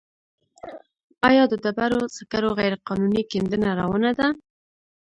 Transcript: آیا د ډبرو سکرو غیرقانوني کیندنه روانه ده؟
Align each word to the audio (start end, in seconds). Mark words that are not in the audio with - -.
آیا 1.27 1.43
د 1.51 1.53
ډبرو 1.63 2.01
سکرو 2.17 2.49
غیرقانوني 2.59 3.21
کیندنه 3.31 3.69
روانه 3.79 4.11
ده؟ 4.19 4.27